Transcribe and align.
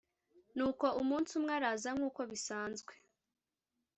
Nuko 0.55 0.85
umunsi 1.01 1.31
umwe 1.39 1.51
araza 1.57 1.89
nk’uko 1.97 2.21
bisanzwe 2.31 2.93